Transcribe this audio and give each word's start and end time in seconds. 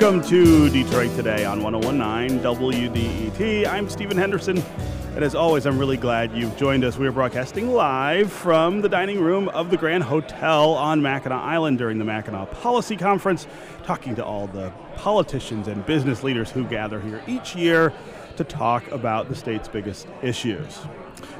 Welcome 0.00 0.26
to 0.30 0.70
Detroit 0.70 1.14
Today 1.14 1.44
on 1.44 1.62
1019 1.62 2.40
WDET. 2.40 3.66
I'm 3.66 3.86
Stephen 3.90 4.16
Henderson, 4.16 4.56
and 5.14 5.22
as 5.22 5.34
always, 5.34 5.66
I'm 5.66 5.78
really 5.78 5.98
glad 5.98 6.34
you've 6.34 6.56
joined 6.56 6.84
us. 6.84 6.96
We 6.96 7.06
are 7.06 7.12
broadcasting 7.12 7.74
live 7.74 8.32
from 8.32 8.80
the 8.80 8.88
dining 8.88 9.20
room 9.20 9.50
of 9.50 9.70
the 9.70 9.76
Grand 9.76 10.04
Hotel 10.04 10.72
on 10.72 11.02
Mackinac 11.02 11.42
Island 11.42 11.76
during 11.76 11.98
the 11.98 12.06
Mackinac 12.06 12.50
Policy 12.50 12.96
Conference, 12.96 13.46
talking 13.82 14.14
to 14.14 14.24
all 14.24 14.46
the 14.46 14.72
politicians 14.96 15.68
and 15.68 15.84
business 15.84 16.22
leaders 16.22 16.50
who 16.50 16.64
gather 16.64 16.98
here 16.98 17.22
each 17.26 17.54
year 17.54 17.92
to 18.40 18.44
talk 18.44 18.90
about 18.90 19.28
the 19.28 19.34
state's 19.34 19.68
biggest 19.68 20.06
issues. 20.22 20.78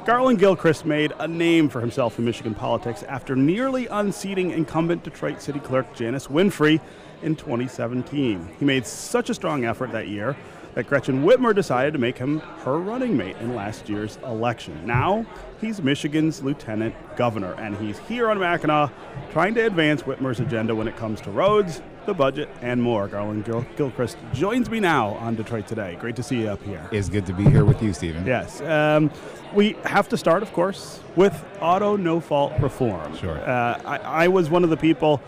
Garland 0.05 0.37
Gilchrist 0.37 0.85
made 0.85 1.11
a 1.17 1.27
name 1.27 1.67
for 1.67 1.81
himself 1.81 2.19
in 2.19 2.25
Michigan 2.25 2.53
politics 2.53 3.01
after 3.03 3.35
nearly 3.35 3.87
unseating 3.87 4.51
incumbent 4.51 5.03
Detroit 5.03 5.41
City 5.41 5.59
Clerk 5.59 5.91
Janice 5.95 6.27
Winfrey 6.27 6.79
in 7.23 7.35
2017. 7.35 8.49
He 8.59 8.65
made 8.65 8.85
such 8.85 9.31
a 9.31 9.33
strong 9.33 9.65
effort 9.65 9.91
that 9.93 10.09
year 10.09 10.37
that 10.75 10.87
Gretchen 10.87 11.23
Whitmer 11.23 11.53
decided 11.53 11.93
to 11.93 11.99
make 11.99 12.17
him 12.17 12.39
her 12.39 12.77
running 12.77 13.17
mate 13.17 13.35
in 13.39 13.55
last 13.55 13.89
year's 13.89 14.17
election. 14.25 14.85
Now, 14.85 15.25
he's 15.59 15.81
Michigan's 15.81 16.41
lieutenant 16.41 16.95
governor, 17.17 17.53
and 17.53 17.75
he's 17.77 17.99
here 17.99 18.29
on 18.29 18.39
Mackinac 18.39 18.91
trying 19.31 19.53
to 19.55 19.65
advance 19.65 20.03
Whitmer's 20.03 20.39
agenda 20.39 20.73
when 20.73 20.87
it 20.87 20.95
comes 20.95 21.19
to 21.21 21.31
roads, 21.31 21.81
the 22.05 22.13
budget, 22.13 22.49
and 22.61 22.81
more. 22.81 23.07
Garland 23.07 23.45
Gil- 23.45 23.65
Gilchrist 23.75 24.17
joins 24.33 24.69
me 24.69 24.79
now 24.79 25.09
on 25.15 25.35
Detroit 25.35 25.67
Today. 25.67 25.97
Great 25.99 26.15
to 26.15 26.23
see 26.23 26.41
you 26.41 26.47
up 26.47 26.63
here. 26.63 26.87
It's 26.91 27.09
good 27.09 27.25
to 27.27 27.33
be 27.33 27.43
here 27.43 27.65
with 27.65 27.81
you, 27.83 27.93
Stephen. 27.93 28.25
Yes. 28.25 28.61
Um, 28.61 29.11
we 29.53 29.73
have 29.83 30.07
to 30.09 30.17
start, 30.17 30.41
of 30.41 30.51
course, 30.53 31.01
with 31.15 31.43
auto 31.59 31.97
no 31.97 32.19
fault 32.19 32.53
reform. 32.59 33.15
Sure. 33.17 33.37
Uh, 33.37 33.81
I, 33.85 33.97
I 33.97 34.27
was 34.29 34.49
one 34.49 34.63
of 34.63 34.69
the 34.69 34.77
people 34.77 35.21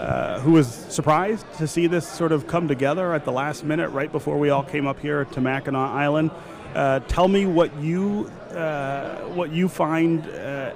uh, 0.00 0.40
who 0.40 0.52
was 0.52 0.66
surprised 0.66 1.44
to 1.58 1.68
see 1.68 1.86
this 1.86 2.08
sort 2.08 2.32
of 2.32 2.46
come 2.46 2.66
together 2.66 3.12
at 3.12 3.26
the 3.26 3.32
last 3.32 3.64
minute, 3.64 3.90
right 3.90 4.10
before 4.10 4.38
we 4.38 4.48
all 4.48 4.62
came 4.62 4.86
up 4.86 4.98
here 4.98 5.26
to 5.26 5.40
Mackinac 5.40 5.90
Island. 5.90 6.30
Uh, 6.74 7.00
tell 7.00 7.28
me 7.28 7.44
what 7.44 7.74
you 7.76 8.30
uh, 8.52 9.16
what 9.34 9.52
you 9.52 9.68
find 9.68 10.26
uh, 10.30 10.72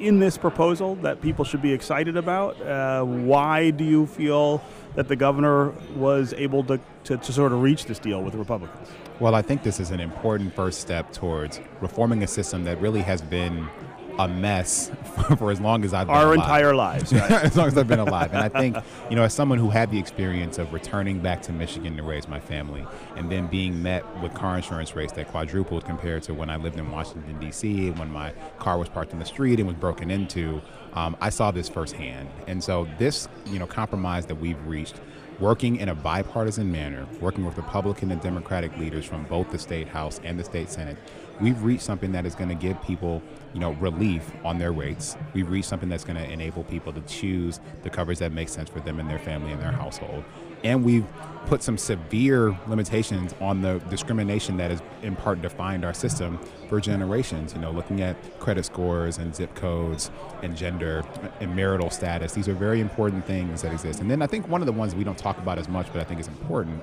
in 0.00 0.18
this 0.18 0.38
proposal 0.38 0.94
that 0.96 1.20
people 1.20 1.44
should 1.44 1.60
be 1.60 1.72
excited 1.72 2.16
about. 2.16 2.60
Uh, 2.62 3.04
why 3.04 3.70
do 3.70 3.84
you 3.84 4.06
feel 4.06 4.62
that 4.94 5.08
the 5.08 5.16
governor 5.16 5.70
was 5.94 6.32
able 6.34 6.64
to, 6.64 6.80
to, 7.04 7.16
to 7.18 7.32
sort 7.32 7.52
of 7.52 7.60
reach 7.60 7.84
this 7.84 7.98
deal 7.98 8.22
with 8.22 8.32
the 8.32 8.38
Republicans? 8.38 8.88
Well, 9.20 9.34
I 9.34 9.42
think 9.42 9.62
this 9.62 9.78
is 9.78 9.90
an 9.90 10.00
important 10.00 10.54
first 10.54 10.80
step 10.80 11.12
towards 11.12 11.60
reforming 11.80 12.22
a 12.22 12.26
system 12.26 12.64
that 12.64 12.80
really 12.80 13.02
has 13.02 13.20
been 13.20 13.68
a 14.18 14.26
mess 14.26 14.90
for 15.38 15.50
as 15.50 15.60
long 15.60 15.84
as 15.84 15.94
I've 15.94 16.06
been 16.08 16.16
Our 16.16 16.34
alive. 16.34 16.38
entire 16.38 16.74
lives, 16.74 17.12
right? 17.12 17.30
as 17.44 17.56
long 17.56 17.68
as 17.68 17.78
I've 17.78 17.86
been 17.86 18.00
alive. 18.00 18.32
And 18.32 18.42
I 18.42 18.48
think, 18.48 18.76
you 19.08 19.16
know, 19.16 19.22
as 19.22 19.32
someone 19.32 19.58
who 19.58 19.70
had 19.70 19.90
the 19.90 19.98
experience 19.98 20.58
of 20.58 20.72
returning 20.72 21.20
back 21.20 21.42
to 21.42 21.52
Michigan 21.52 21.96
to 21.96 22.02
raise 22.02 22.26
my 22.26 22.40
family 22.40 22.84
and 23.16 23.30
then 23.30 23.46
being 23.46 23.82
met 23.82 24.04
with 24.20 24.34
car 24.34 24.56
insurance 24.56 24.96
rates 24.96 25.12
that 25.12 25.28
quadrupled 25.28 25.84
compared 25.84 26.22
to 26.24 26.34
when 26.34 26.50
I 26.50 26.56
lived 26.56 26.78
in 26.78 26.90
Washington, 26.90 27.38
D.C., 27.38 27.88
and 27.88 27.98
when 27.98 28.10
my 28.10 28.32
car 28.58 28.78
was 28.78 28.88
parked 28.88 29.12
in 29.12 29.18
the 29.18 29.24
street 29.24 29.58
and 29.60 29.68
was 29.68 29.76
broken 29.76 30.10
into, 30.10 30.60
um, 30.94 31.16
I 31.20 31.30
saw 31.30 31.50
this 31.50 31.68
firsthand. 31.68 32.28
And 32.46 32.62
so 32.62 32.88
this, 32.98 33.28
you 33.46 33.58
know, 33.58 33.66
compromise 33.66 34.26
that 34.26 34.34
we've 34.36 34.62
reached 34.66 35.00
working 35.38 35.76
in 35.76 35.88
a 35.88 35.94
bipartisan 35.94 36.70
manner, 36.70 37.06
working 37.20 37.44
with 37.44 37.56
Republican 37.56 38.10
and 38.10 38.20
Democratic 38.20 38.76
leaders 38.76 39.04
from 39.04 39.24
both 39.24 39.50
the 39.50 39.58
state 39.58 39.88
House 39.88 40.20
and 40.24 40.38
the 40.38 40.44
state 40.44 40.68
Senate, 40.68 40.96
we've 41.40 41.62
reached 41.62 41.84
something 41.84 42.12
that 42.12 42.26
is 42.26 42.34
going 42.34 42.48
to 42.48 42.54
give 42.54 42.80
people, 42.82 43.22
you 43.54 43.60
know, 43.60 43.72
relief 43.74 44.30
on 44.44 44.58
their 44.58 44.72
rates. 44.72 45.16
We've 45.34 45.48
reached 45.48 45.68
something 45.68 45.88
that's 45.88 46.04
going 46.04 46.16
to 46.16 46.30
enable 46.30 46.64
people 46.64 46.92
to 46.92 47.00
choose 47.02 47.60
the 47.82 47.90
coverage 47.90 48.18
that 48.18 48.32
makes 48.32 48.52
sense 48.52 48.68
for 48.68 48.80
them 48.80 48.98
and 48.98 49.08
their 49.08 49.18
family 49.18 49.52
and 49.52 49.62
their 49.62 49.72
household. 49.72 50.24
And 50.64 50.84
we've 50.84 51.06
put 51.46 51.62
some 51.62 51.78
severe 51.78 52.58
limitations 52.66 53.34
on 53.40 53.62
the 53.62 53.78
discrimination 53.88 54.58
that 54.58 54.70
has 54.70 54.82
in 55.02 55.16
part 55.16 55.40
defined 55.40 55.82
our 55.82 55.94
system 55.94 56.38
for 56.68 56.78
generations. 56.78 57.54
You 57.54 57.60
know, 57.60 57.70
looking 57.70 58.02
at 58.02 58.16
credit 58.38 58.66
scores 58.66 59.16
and 59.16 59.34
zip 59.34 59.54
codes 59.54 60.10
and 60.42 60.54
gender 60.54 61.04
and 61.40 61.56
marital 61.56 61.88
status. 61.88 62.32
These 62.32 62.48
are 62.48 62.54
very 62.54 62.80
important 62.80 63.24
things 63.24 63.62
that 63.62 63.72
exist. 63.72 64.00
And 64.00 64.10
then 64.10 64.20
I 64.20 64.26
think 64.26 64.46
one 64.48 64.60
of 64.60 64.66
the 64.66 64.72
ones 64.72 64.94
we 64.94 65.04
don't 65.04 65.16
talk 65.16 65.38
about 65.38 65.58
as 65.58 65.68
much, 65.68 65.86
but 65.92 66.02
I 66.02 66.04
think 66.04 66.20
is 66.20 66.28
important, 66.28 66.82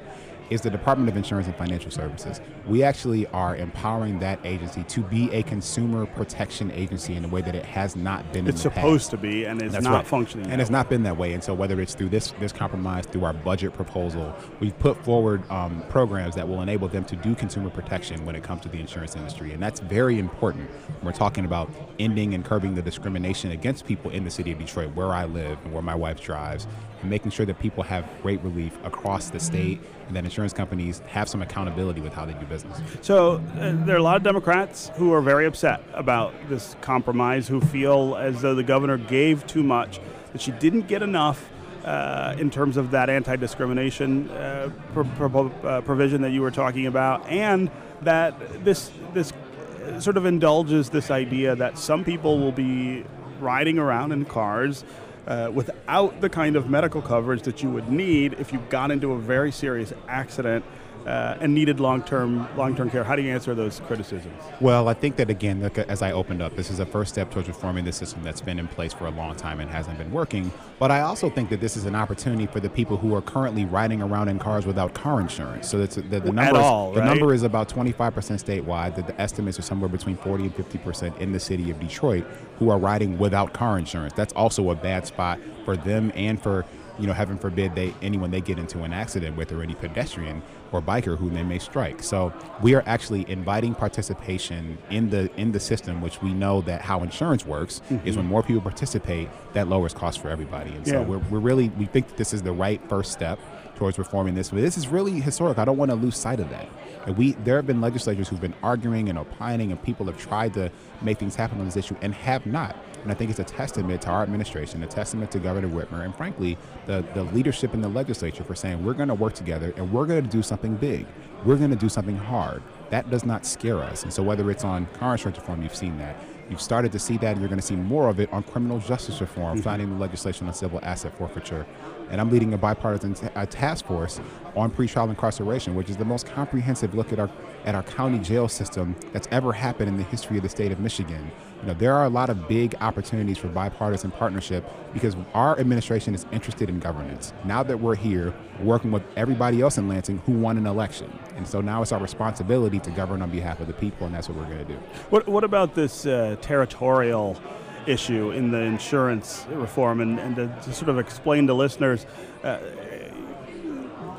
is 0.49 0.61
the 0.61 0.69
Department 0.69 1.09
of 1.09 1.17
Insurance 1.17 1.47
and 1.47 1.55
Financial 1.55 1.91
Services. 1.91 2.41
We 2.67 2.83
actually 2.83 3.27
are 3.27 3.55
empowering 3.55 4.19
that 4.19 4.39
agency 4.43 4.83
to 4.83 5.01
be 5.01 5.31
a 5.31 5.43
consumer 5.43 6.05
protection 6.05 6.71
agency 6.71 7.15
in 7.15 7.25
a 7.25 7.27
way 7.27 7.41
that 7.41 7.55
it 7.55 7.65
has 7.65 7.95
not 7.95 8.31
been. 8.33 8.47
It's 8.47 8.63
in 8.63 8.69
the 8.69 8.75
supposed 8.75 9.03
past. 9.05 9.11
to 9.11 9.17
be, 9.17 9.45
and 9.45 9.61
it's 9.61 9.73
That's 9.73 9.83
not 9.83 9.93
right. 9.93 10.07
functioning. 10.07 10.49
and 10.51 10.61
it's 10.61 10.69
not 10.69 10.89
been 10.89 11.03
that 11.03 11.17
way. 11.17 11.33
And 11.33 11.43
so 11.43 11.53
whether 11.53 11.79
it's 11.81 11.95
through 11.95 12.09
this 12.09 12.33
this 12.39 12.51
compromise, 12.51 13.05
through 13.05 13.25
our 13.25 13.33
budget 13.33 13.73
proposal, 13.73 14.33
we've 14.59 14.77
put 14.79 14.97
forward 15.03 15.49
um, 15.51 15.83
programs 15.89 16.35
that 16.35 16.47
will 16.47 16.61
enable 16.61 16.87
them 16.87 17.05
to 17.05 17.15
do 17.15 17.35
consumer 17.35 17.69
protection 17.69 18.25
when 18.25 18.35
it 18.35 18.43
comes 18.43 18.61
to 18.61 18.69
the 18.69 18.79
insurance 18.79 19.15
industry, 19.15 19.51
and 19.53 19.61
that's 19.61 19.79
very 19.79 20.19
important. 20.19 20.69
We're 21.03 21.11
talking 21.11 21.45
about 21.45 21.69
ending 21.99 22.33
and 22.33 22.43
curbing 22.43 22.75
the 22.75 22.81
discrimination 22.81 23.51
against 23.51 23.85
people 23.85 24.11
in 24.11 24.23
the 24.23 24.31
city 24.31 24.51
of 24.51 24.59
Detroit, 24.59 24.93
where 24.95 25.13
I 25.13 25.25
live 25.25 25.57
and 25.63 25.73
where 25.73 25.81
my 25.81 25.95
wife 25.95 26.21
drives, 26.21 26.67
and 27.01 27.09
making 27.09 27.31
sure 27.31 27.45
that 27.45 27.59
people 27.59 27.83
have 27.83 28.05
great 28.21 28.41
relief 28.41 28.77
across 28.83 29.29
the 29.29 29.39
state, 29.39 29.79
and 30.07 30.15
that 30.15 30.25
insurance 30.35 30.51
companies 30.51 30.99
have 31.07 31.29
some 31.29 31.41
accountability 31.41 32.01
with 32.01 32.11
how 32.11 32.25
they 32.25 32.33
do 32.33 32.45
business. 32.47 32.77
So 33.01 33.41
uh, 33.57 33.71
there 33.85 33.95
are 33.95 33.99
a 33.99 34.03
lot 34.03 34.17
of 34.17 34.23
Democrats 34.23 34.91
who 34.95 35.13
are 35.13 35.21
very 35.21 35.45
upset 35.45 35.81
about 35.93 36.33
this 36.49 36.75
compromise, 36.81 37.47
who 37.47 37.61
feel 37.61 38.17
as 38.17 38.41
though 38.41 38.53
the 38.53 38.63
governor 38.63 38.97
gave 38.97 39.47
too 39.47 39.63
much, 39.63 40.01
that 40.33 40.41
she 40.41 40.51
didn't 40.51 40.87
get 40.89 41.01
enough 41.01 41.49
uh, 41.85 42.35
in 42.37 42.49
terms 42.49 42.75
of 42.75 42.91
that 42.91 43.09
anti-discrimination 43.09 44.29
uh, 44.31 44.69
pro- 44.91 45.05
pro- 45.29 45.47
uh, 45.63 45.79
provision 45.81 46.21
that 46.21 46.31
you 46.31 46.41
were 46.41 46.51
talking 46.51 46.85
about, 46.85 47.25
and 47.29 47.71
that 48.01 48.65
this 48.65 48.91
this 49.13 49.31
uh, 49.31 50.01
sort 50.01 50.17
of 50.17 50.25
indulges 50.25 50.89
this 50.89 51.11
idea 51.11 51.55
that 51.55 51.77
some 51.77 52.03
people 52.03 52.39
will 52.39 52.51
be 52.51 53.05
riding 53.39 53.79
around 53.79 54.11
in 54.11 54.25
cars 54.25 54.83
uh, 55.27 55.51
without 55.53 56.21
the 56.21 56.29
kind 56.29 56.55
of 56.55 56.69
medical 56.69 57.01
coverage 57.01 57.41
that 57.43 57.63
you 57.63 57.69
would 57.69 57.89
need 57.89 58.33
if 58.33 58.53
you 58.53 58.59
got 58.69 58.91
into 58.91 59.13
a 59.13 59.19
very 59.19 59.51
serious 59.51 59.93
accident 60.07 60.63
uh, 61.05 61.37
and 61.39 61.53
needed 61.53 61.79
long-term 61.79 62.47
long-term 62.57 62.89
care. 62.89 63.03
How 63.03 63.15
do 63.15 63.21
you 63.21 63.31
answer 63.31 63.53
those 63.53 63.79
criticisms? 63.81 64.33
Well, 64.59 64.87
I 64.87 64.93
think 64.93 65.15
that 65.17 65.29
again, 65.29 65.61
look, 65.61 65.77
as 65.77 66.01
I 66.01 66.11
opened 66.11 66.41
up, 66.41 66.55
this 66.55 66.71
is 66.71 66.79
a 66.79 66.85
first 66.85 67.11
step 67.13 67.31
towards 67.31 67.47
reforming 67.47 67.85
the 67.85 67.91
system 67.91 68.23
that's 68.23 68.41
been 68.41 68.57
in 68.59 68.67
place 68.67 68.93
for 68.93 69.05
a 69.05 69.11
long 69.11 69.35
time 69.35 69.59
and 69.59 69.69
hasn't 69.69 69.97
been 69.97 70.11
working. 70.11 70.51
But 70.79 70.91
I 70.91 71.01
also 71.01 71.29
think 71.29 71.49
that 71.49 71.61
this 71.61 71.77
is 71.77 71.85
an 71.85 71.95
opportunity 71.95 72.47
for 72.47 72.59
the 72.59 72.69
people 72.69 72.97
who 72.97 73.13
are 73.15 73.21
currently 73.21 73.65
riding 73.65 74.01
around 74.01 74.27
in 74.29 74.39
cars 74.39 74.65
without 74.65 74.93
car 74.93 75.21
insurance. 75.21 75.69
So 75.69 75.77
that's 75.77 75.95
the, 75.95 76.01
the 76.01 76.17
At 76.17 76.25
number. 76.33 76.59
is- 76.59 76.65
all, 76.65 76.91
the 76.91 77.03
number 77.05 77.33
is 77.33 77.43
about 77.43 77.69
25% 77.69 78.11
statewide. 78.43 78.95
That 78.95 79.07
the 79.07 79.19
estimates 79.21 79.59
are 79.59 79.63
somewhere 79.63 79.89
between 79.89 80.17
40 80.17 80.45
and 80.45 80.55
50% 80.55 81.17
in 81.19 81.31
the 81.31 81.39
city 81.39 81.71
of 81.71 81.79
Detroit 81.79 82.25
who 82.59 82.69
are 82.69 82.77
riding 82.79 83.17
without 83.17 83.53
car 83.53 83.77
insurance. 83.77 84.13
That's 84.13 84.33
also 84.33 84.69
a 84.71 84.75
bad 84.75 85.05
spot 85.05 85.39
for 85.65 85.75
them 85.77 86.11
and 86.15 86.41
for 86.41 86.65
you 86.99 87.07
know, 87.07 87.13
heaven 87.13 87.37
forbid 87.37 87.75
they 87.75 87.93
anyone 88.01 88.31
they 88.31 88.41
get 88.41 88.57
into 88.57 88.83
an 88.83 88.93
accident 88.93 89.35
with 89.35 89.51
or 89.51 89.61
any 89.61 89.75
pedestrian 89.75 90.41
or 90.71 90.81
biker 90.81 91.17
who 91.17 91.29
they 91.29 91.43
may 91.43 91.59
strike. 91.59 92.03
So 92.03 92.33
we 92.61 92.75
are 92.75 92.83
actually 92.85 93.29
inviting 93.29 93.75
participation 93.75 94.77
in 94.89 95.09
the 95.09 95.29
in 95.35 95.51
the 95.51 95.59
system, 95.59 96.01
which 96.01 96.21
we 96.21 96.33
know 96.33 96.61
that 96.61 96.81
how 96.81 97.01
insurance 97.03 97.45
works 97.45 97.75
is 97.75 97.81
mm-hmm. 97.81 98.15
when 98.17 98.25
more 98.25 98.43
people 98.43 98.61
participate, 98.61 99.29
that 99.53 99.67
lowers 99.67 99.93
costs 99.93 100.21
for 100.21 100.29
everybody. 100.29 100.71
And 100.71 100.87
so 100.87 101.01
we're, 101.01 101.17
we're 101.29 101.39
really 101.39 101.69
we 101.69 101.85
think 101.85 102.07
that 102.07 102.17
this 102.17 102.33
is 102.33 102.41
the 102.41 102.51
right 102.51 102.81
first 102.89 103.11
step 103.11 103.39
towards 103.75 103.97
reforming 103.97 104.35
this. 104.35 104.49
But 104.49 104.61
this 104.61 104.77
is 104.77 104.87
really 104.87 105.19
historic. 105.19 105.57
I 105.57 105.65
don't 105.65 105.77
want 105.77 105.91
to 105.91 105.95
lose 105.95 106.17
sight 106.17 106.39
of 106.39 106.49
that. 106.49 106.67
And 107.05 107.17
we 107.17 107.33
there 107.43 107.55
have 107.55 107.67
been 107.67 107.81
legislators 107.81 108.27
who've 108.27 108.41
been 108.41 108.55
arguing 108.63 109.09
and 109.09 109.17
opining, 109.17 109.71
and 109.71 109.81
people 109.81 110.05
have 110.07 110.17
tried 110.17 110.53
to 110.55 110.71
make 111.01 111.17
things 111.19 111.35
happen 111.35 111.59
on 111.59 111.65
this 111.65 111.77
issue 111.77 111.95
and 112.01 112.13
have 112.13 112.45
not. 112.45 112.75
And 113.03 113.11
I 113.11 113.15
think 113.15 113.29
it's 113.29 113.39
a 113.39 113.43
testament 113.43 114.01
to 114.03 114.09
our 114.09 114.23
administration, 114.23 114.81
a 114.81 114.87
testament 114.87 115.29
to 115.31 115.39
Governor 115.39 115.69
Whitmer, 115.69 116.03
and 116.03 116.15
frankly, 116.15 116.57
the, 116.87 117.05
the 117.13 117.23
leadership 117.23 117.75
in 117.75 117.81
the 117.81 117.87
legislature 117.87 118.43
for 118.43 118.55
saying 118.55 118.83
we're 118.83 118.95
going 118.95 119.09
to 119.09 119.13
work 119.13 119.33
together 119.33 119.73
and 119.77 119.93
we're 119.93 120.07
going 120.07 120.23
to 120.23 120.29
do 120.29 120.41
something 120.41 120.75
big. 120.75 121.05
We're 121.45 121.57
going 121.57 121.69
to 121.69 121.75
do 121.75 121.89
something 121.89 122.17
hard. 122.17 122.63
That 122.89 123.11
does 123.11 123.23
not 123.23 123.45
scare 123.45 123.79
us. 123.83 124.01
And 124.01 124.11
so, 124.11 124.23
whether 124.23 124.49
it's 124.49 124.63
on 124.63 124.87
car 124.87 125.13
insurance 125.13 125.37
reform, 125.37 125.61
you've 125.61 125.75
seen 125.75 125.97
that. 125.99 126.15
You've 126.49 126.61
started 126.61 126.91
to 126.91 126.99
see 126.99 127.17
that, 127.17 127.33
and 127.33 127.39
you're 127.39 127.49
going 127.49 127.59
to 127.59 127.65
see 127.65 127.75
more 127.75 128.07
of 128.09 128.19
it 128.19 128.31
on 128.31 128.43
criminal 128.43 128.79
justice 128.79 129.21
reform, 129.21 129.57
mm-hmm. 129.57 129.63
finding 129.63 129.89
the 129.89 129.95
legislation 129.95 130.47
on 130.47 130.53
civil 130.53 130.79
asset 130.83 131.15
forfeiture. 131.17 131.65
And 132.09 132.21
I'm 132.21 132.31
leading 132.31 132.53
a 132.53 132.57
bipartisan 132.57 133.13
task 133.47 133.85
force 133.85 134.19
on 134.55 134.71
pretrial 134.71 135.09
incarceration, 135.09 135.75
which 135.75 135.89
is 135.89 135.97
the 135.97 136.05
most 136.05 136.25
comprehensive 136.25 136.93
look 136.93 137.11
at 137.11 137.19
our 137.19 137.29
at 137.65 137.73
our 137.73 137.83
county 137.83 138.19
jail 138.19 138.47
system 138.47 138.95
that's 139.11 139.27
ever 139.31 139.51
happened 139.51 139.89
in 139.89 139.97
the 139.97 140.03
history 140.03 140.37
of 140.37 140.43
the 140.43 140.49
state 140.49 140.71
of 140.71 140.79
Michigan. 140.79 141.31
You 141.61 141.69
know, 141.69 141.73
there 141.73 141.95
are 141.95 142.05
a 142.05 142.09
lot 142.09 142.29
of 142.29 142.47
big 142.47 142.75
opportunities 142.79 143.39
for 143.39 143.47
bipartisan 143.47 144.11
partnership 144.11 144.63
because 144.93 145.15
our 145.33 145.59
administration 145.59 146.13
is 146.13 146.27
interested 146.31 146.69
in 146.69 146.79
governance. 146.79 147.33
Now 147.43 147.63
that 147.63 147.79
we're 147.79 147.95
here, 147.95 148.35
working 148.61 148.91
with 148.91 149.03
everybody 149.15 149.61
else 149.61 149.79
in 149.79 149.87
Lansing 149.87 150.19
who 150.19 150.33
won 150.33 150.57
an 150.57 150.67
election, 150.67 151.11
and 151.35 151.47
so 151.47 151.59
now 151.59 151.81
it's 151.81 151.91
our 151.91 151.99
responsibility 151.99 152.79
to 152.79 152.91
govern 152.91 153.23
on 153.23 153.31
behalf 153.31 153.59
of 153.59 153.67
the 153.67 153.73
people, 153.73 154.05
and 154.05 154.15
that's 154.15 154.29
what 154.29 154.37
we're 154.37 154.45
going 154.45 154.59
to 154.59 154.73
do. 154.73 154.79
What, 155.09 155.27
what 155.27 155.43
about 155.43 155.73
this 155.73 156.05
uh, 156.05 156.35
territorial 156.41 157.41
issue 157.87 158.31
in 158.31 158.51
the 158.51 158.61
insurance 158.61 159.45
reform? 159.49 160.01
And, 160.01 160.19
and 160.19 160.35
to, 160.35 160.47
to 160.63 160.73
sort 160.73 160.89
of 160.89 160.99
explain 160.99 161.47
to 161.47 161.53
listeners, 161.53 162.05
uh, 162.43 162.59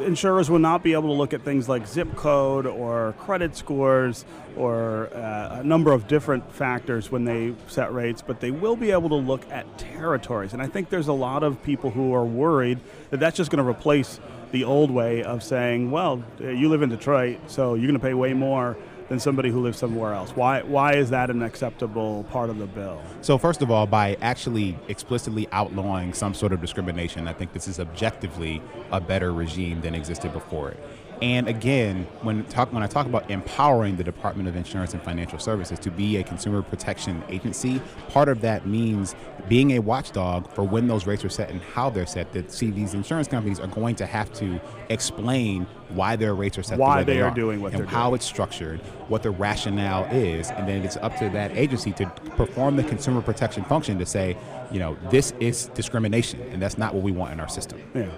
insurers 0.01 0.51
will 0.51 0.59
not 0.59 0.83
be 0.83 0.93
able 0.93 1.09
to 1.09 1.15
look 1.15 1.33
at 1.33 1.43
things 1.43 1.69
like 1.69 1.87
zip 1.87 2.15
code 2.17 2.67
or 2.67 3.15
credit 3.19 3.57
scores 3.57 4.25
or 4.57 5.09
uh, 5.15 5.61
a 5.61 5.65
number 5.65 5.93
of 5.93 6.09
different 6.09 6.53
factors 6.53 7.11
when 7.11 7.25
they 7.25 7.55
set 7.67 7.93
rates, 7.93 8.23
but 8.23 8.41
they 8.41 8.51
will 8.51 8.77
be 8.77 8.91
able 8.91 9.09
to 9.09 9.15
look 9.15 9.49
at 9.51 9.79
territories. 9.79 10.53
And 10.53 10.63
I 10.63 10.67
think 10.67 10.89
there's 10.91 11.09
a 11.09 11.13
lot 11.13 11.43
of 11.43 11.63
people 11.63 11.91
who 11.91 12.15
are 12.15 12.25
worried 12.25 12.79
that 13.11 13.21
that's 13.21 13.37
just 13.37 13.51
going 13.51 13.63
to 13.63 13.69
replace 13.69 14.21
the 14.53 14.65
old 14.65 14.91
way 14.91 15.23
of 15.23 15.43
saying, 15.43 15.91
well, 15.91 16.23
you 16.39 16.69
live 16.69 16.83
in 16.83 16.89
Detroit, 16.89 17.39
so 17.49 17.75
you're 17.75 17.89
going 17.89 17.99
to 17.99 18.07
pay 18.07 18.15
way 18.15 18.33
more 18.33 18.77
than 19.09 19.21
somebody 19.21 19.51
who 19.51 19.61
lives 19.61 19.79
somewhere 19.79 20.13
else. 20.13 20.31
Why, 20.31 20.63
why 20.63 20.95
is 20.95 21.11
that 21.11 21.31
an 21.31 21.43
acceptable 21.43 22.25
part 22.25 22.51
of 22.51 22.59
the 22.59 22.67
bill? 22.67 23.01
So, 23.21 23.39
first 23.39 23.63
of 23.63 23.71
all, 23.71 23.87
by 23.87 24.17
actually 24.21 24.77
explicitly 24.89 25.49
outlawing 25.53 26.13
some 26.13 26.35
sort 26.35 26.53
of 26.53 26.61
discrimination, 26.61 27.29
I 27.29 27.33
think 27.33 27.53
this 27.53 27.69
is 27.69 27.81
objectively 27.81 28.63
a 28.91 29.01
better 29.01 29.33
regime 29.33 29.81
than 29.81 29.95
existed 29.95 30.33
before 30.33 30.71
it. 30.71 30.81
And 31.23 31.49
again, 31.49 32.07
when 32.21 32.45
talk 32.45 32.73
when 32.75 32.83
I 32.83 32.87
talk 32.87 33.07
about 33.07 33.31
empowering 33.31 33.97
the 33.97 34.05
Department 34.05 34.51
of 34.51 34.57
Insurance 34.57 34.93
and 34.93 35.03
Financial 35.03 35.39
Services 35.39 35.79
to 35.79 35.91
be 35.91 36.19
a 36.19 36.23
consumer 36.23 36.61
protection 36.61 37.23
agency, 37.31 37.81
part 38.11 38.29
of 38.29 38.43
that 38.43 38.67
means 38.67 39.15
being 39.49 39.73
a 39.73 39.79
watchdog 39.79 40.51
for 40.53 40.63
when 40.63 40.89
those 40.89 41.07
rates 41.07 41.25
are 41.25 41.31
set 41.31 41.49
and 41.49 41.63
how 41.63 41.89
they're 41.89 42.07
set. 42.07 42.33
That 42.33 42.53
see 42.53 42.71
these 42.71 42.93
insurance 42.93 43.29
companies 43.29 43.61
are 43.61 43.67
going 43.69 43.95
to 43.97 44.05
have 44.05 44.31
to 44.35 44.61
explain 44.91 45.67
why 45.91 46.17
their 46.17 46.35
rates 46.35 46.59
are 46.59 46.63
set 46.63 46.79
why 46.79 47.03
the 47.03 47.13
they, 47.13 47.21
are, 47.21 47.31
are 47.31 47.35
doing 47.35 47.61
what 47.61 47.75
and 47.75 47.89
how 47.89 48.09
doing. 48.09 48.17
it's 48.17 48.27
structured, 48.27 48.81
what 49.09 49.23
the 49.23 49.31
rationale 49.31 50.05
is, 50.13 50.51
and 50.51 50.69
then 50.69 50.85
it's 50.85 50.97
up 50.99 51.17
to 51.19 51.29
that 51.31 51.57
agency 51.57 51.93
to 51.93 52.07
perform 52.37 52.77
the 52.77 52.85
consumer 52.85 53.23
protection 53.23 53.65
function 53.65 53.99
to 53.99 54.07
say, 54.07 54.37
you 54.71 54.79
know, 54.79 54.97
this 55.11 55.33
is 55.41 55.67
discrimination, 55.75 56.41
and 56.53 56.61
that's 56.61 56.79
not 56.79 56.95
what 56.95 57.03
we 57.03 57.13
want 57.13 57.33
in 57.33 57.41
our 57.41 57.49
system. 57.49 57.81
Yeah. 57.95 58.09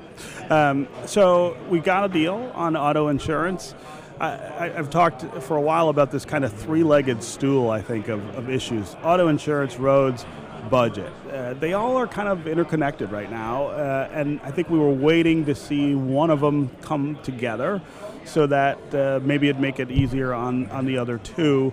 Um, 0.50 0.88
so 1.06 1.56
we 1.68 1.80
got 1.80 2.04
a 2.04 2.12
deal 2.12 2.50
on 2.54 2.76
auto 2.76 3.08
insurance. 3.08 3.74
I, 4.20 4.72
have 4.74 4.90
talked 4.90 5.22
for 5.42 5.56
a 5.56 5.60
while 5.60 5.90
about 5.90 6.10
this 6.10 6.24
kind 6.24 6.44
of 6.44 6.52
three-legged 6.52 7.22
stool, 7.22 7.70
I 7.70 7.80
think, 7.80 8.08
of, 8.08 8.26
of 8.36 8.50
issues: 8.50 8.96
auto 9.04 9.28
insurance, 9.28 9.78
roads, 9.78 10.26
budget. 10.68 11.12
Uh, 11.30 11.54
they 11.54 11.72
all 11.72 11.96
are 11.96 12.06
kind 12.06 12.28
of 12.28 12.46
interconnected 12.46 13.10
right 13.10 13.30
now, 13.30 13.68
uh, 13.68 14.08
and 14.12 14.40
I 14.42 14.50
think 14.50 14.70
we 14.70 14.78
were 14.78 14.92
waiting 14.92 15.44
to 15.46 15.54
see 15.54 15.94
one 15.94 16.30
of 16.30 16.40
them 16.40 16.70
come 16.82 17.18
together, 17.22 17.80
so 18.24 18.46
that 18.46 18.78
uh, 18.94 19.20
maybe 19.22 19.48
it'd 19.48 19.60
make 19.60 19.80
it 19.80 19.90
easier 19.90 20.32
on 20.32 20.70
on 20.70 20.84
the 20.86 20.98
other 20.98 21.18
two. 21.18 21.72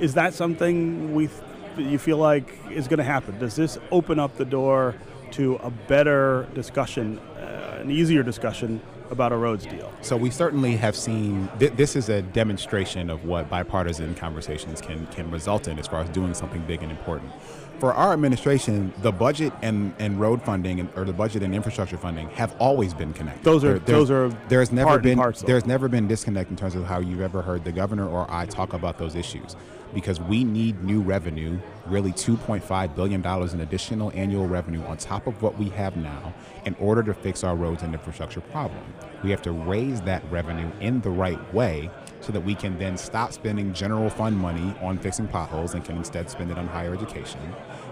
Is 0.00 0.14
that 0.14 0.34
something 0.34 1.14
we 1.14 1.28
th- 1.28 1.90
you 1.90 1.98
feel 1.98 2.18
like 2.18 2.54
is 2.70 2.88
going 2.88 2.98
to 2.98 3.04
happen? 3.04 3.38
Does 3.38 3.56
this 3.56 3.78
open 3.90 4.18
up 4.18 4.36
the 4.36 4.44
door 4.44 4.94
to 5.32 5.56
a 5.56 5.70
better 5.70 6.46
discussion, 6.54 7.18
uh, 7.18 7.78
an 7.80 7.90
easier 7.90 8.22
discussion 8.22 8.80
about 9.10 9.32
a 9.32 9.36
roads 9.36 9.66
deal? 9.66 9.92
So 10.02 10.16
we 10.16 10.30
certainly 10.30 10.76
have 10.76 10.96
seen 10.96 11.48
th- 11.58 11.72
this 11.72 11.96
is 11.96 12.08
a 12.08 12.22
demonstration 12.22 13.10
of 13.10 13.24
what 13.24 13.48
bipartisan 13.48 14.14
conversations 14.14 14.80
can 14.80 15.06
can 15.08 15.30
result 15.30 15.68
in 15.68 15.78
as 15.78 15.86
far 15.86 16.00
as 16.00 16.08
doing 16.10 16.34
something 16.34 16.62
big 16.66 16.82
and 16.82 16.90
important. 16.90 17.32
For 17.78 17.92
our 17.92 18.14
administration, 18.14 18.92
the 19.02 19.12
budget 19.12 19.52
and, 19.60 19.94
and 19.98 20.18
road 20.18 20.40
funding 20.42 20.80
and, 20.80 20.88
or 20.96 21.04
the 21.04 21.12
budget 21.12 21.42
and 21.42 21.54
infrastructure 21.54 21.98
funding 21.98 22.28
have 22.30 22.54
always 22.58 22.94
been 22.94 23.12
connected. 23.12 23.44
Those 23.44 23.64
are 23.64 23.78
There- 23.78 23.96
those 23.96 24.10
are 24.10 24.28
there's 24.48 24.72
never 24.72 24.98
been 24.98 25.18
there's 25.46 25.66
never 25.66 25.88
been 25.88 26.08
disconnect 26.08 26.50
in 26.50 26.56
terms 26.56 26.74
of 26.74 26.84
how 26.84 27.00
you've 27.00 27.20
ever 27.20 27.42
heard 27.42 27.64
the 27.64 27.72
governor 27.72 28.08
or 28.08 28.26
I 28.30 28.46
talk 28.46 28.72
about 28.72 28.96
those 28.98 29.14
issues 29.14 29.56
because 29.94 30.20
we 30.20 30.42
need 30.42 30.82
new 30.84 31.00
revenue, 31.00 31.58
really 31.86 32.12
2.5 32.12 32.94
billion 32.96 33.20
dollars 33.22 33.52
in 33.54 33.60
additional 33.60 34.10
annual 34.14 34.46
revenue 34.46 34.82
on 34.84 34.96
top 34.96 35.26
of 35.26 35.40
what 35.42 35.58
we 35.58 35.68
have 35.70 35.96
now 35.96 36.32
in 36.64 36.74
order 36.80 37.02
to 37.02 37.12
fix 37.14 37.44
our 37.44 37.54
roads 37.54 37.82
and 37.82 37.92
infrastructure 37.94 38.40
problem. 38.40 38.82
We 39.22 39.30
have 39.30 39.42
to 39.42 39.52
raise 39.52 40.00
that 40.02 40.22
revenue 40.30 40.70
in 40.80 41.02
the 41.02 41.10
right 41.10 41.40
way 41.54 41.90
so 42.26 42.32
that 42.32 42.40
we 42.40 42.56
can 42.56 42.76
then 42.76 42.96
stop 42.96 43.32
spending 43.32 43.72
general 43.72 44.10
fund 44.10 44.36
money 44.36 44.74
on 44.82 44.98
fixing 44.98 45.28
potholes 45.28 45.74
and 45.74 45.84
can 45.84 45.96
instead 45.96 46.28
spend 46.28 46.50
it 46.50 46.58
on 46.58 46.66
higher 46.66 46.92
education. 46.92 47.38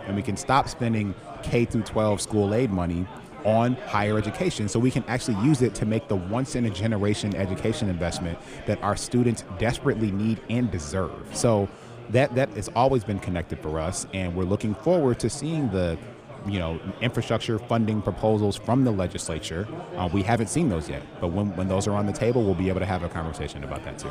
And 0.07 0.17
we 0.17 0.23
can 0.23 0.37
stop 0.37 0.69
spending 0.69 1.15
K 1.45 1.65
through 1.65 1.83
12 1.83 2.21
school 2.21 2.53
aid 2.53 2.73
money 2.73 3.07
on 3.45 3.75
higher 3.75 4.19
education 4.19 4.69
so 4.69 4.81
we 4.81 4.91
can 4.91 5.05
actually 5.07 5.41
use 5.45 5.63
it 5.63 5.73
to 5.77 5.87
make 5.87 6.09
the 6.09 6.17
once 6.17 6.57
in 6.57 6.65
a 6.65 6.71
generation 6.71 7.37
education 7.37 7.89
investment 7.89 8.37
that 8.67 8.83
our 8.83 8.97
students 8.97 9.45
desperately 9.59 10.11
need 10.11 10.41
and 10.51 10.69
deserve. 10.71 11.13
So 11.33 11.69
that 12.11 12.35
that 12.35 12.49
has 12.51 12.69
always 12.75 13.05
been 13.05 13.21
connected 13.21 13.61
for 13.61 13.79
us 13.79 14.07
and 14.13 14.35
we're 14.35 14.45
looking 14.45 14.75
forward 14.75 15.21
to 15.21 15.31
seeing 15.31 15.71
the 15.71 15.97
you 16.47 16.59
know 16.59 16.81
infrastructure 17.01 17.59
funding 17.59 18.03
proposals 18.03 18.57
from 18.57 18.85
the 18.85 18.91
legislature. 18.91 19.67
Uh, 19.97 20.09
we 20.13 20.23
haven't 20.23 20.49
seen 20.49 20.69
those 20.69 20.89
yet, 20.89 21.03
but 21.21 21.29
when, 21.29 21.55
when 21.57 21.69
those 21.69 21.87
are 21.87 21.93
on 21.93 22.07
the 22.07 22.13
table, 22.13 22.43
we'll 22.43 22.55
be 22.55 22.69
able 22.69 22.81
to 22.81 22.87
have 22.87 23.03
a 23.03 23.09
conversation 23.09 23.65
about 23.65 23.85
that 23.85 23.99
too. 23.99 24.11